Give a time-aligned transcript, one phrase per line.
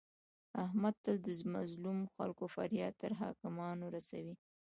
[0.65, 4.35] احمد تل د مظلمو خلکو فریاد تر حاکمانو رسوي.